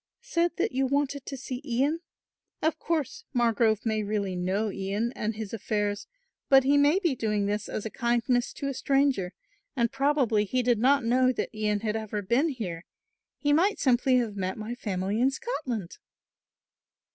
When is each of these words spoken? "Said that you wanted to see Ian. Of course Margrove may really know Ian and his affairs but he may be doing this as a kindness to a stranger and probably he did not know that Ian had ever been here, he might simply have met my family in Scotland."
"Said 0.23 0.57
that 0.57 0.71
you 0.71 0.87
wanted 0.87 1.27
to 1.27 1.37
see 1.37 1.61
Ian. 1.63 1.99
Of 2.59 2.79
course 2.79 3.23
Margrove 3.35 3.85
may 3.85 4.01
really 4.01 4.35
know 4.35 4.71
Ian 4.71 5.13
and 5.15 5.35
his 5.35 5.53
affairs 5.53 6.07
but 6.49 6.63
he 6.63 6.75
may 6.75 6.97
be 6.97 7.13
doing 7.13 7.45
this 7.45 7.69
as 7.69 7.85
a 7.85 7.91
kindness 7.91 8.51
to 8.53 8.67
a 8.67 8.73
stranger 8.73 9.33
and 9.75 9.91
probably 9.91 10.43
he 10.45 10.63
did 10.63 10.79
not 10.79 11.05
know 11.05 11.31
that 11.33 11.53
Ian 11.53 11.81
had 11.81 11.95
ever 11.95 12.23
been 12.23 12.49
here, 12.49 12.83
he 13.37 13.53
might 13.53 13.77
simply 13.77 14.15
have 14.17 14.35
met 14.35 14.57
my 14.57 14.73
family 14.73 15.21
in 15.21 15.29
Scotland." 15.29 15.99